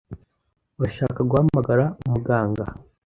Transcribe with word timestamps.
Urashaka 0.79 1.19
guhamagara 1.29 1.85
umuganga? 2.07 2.63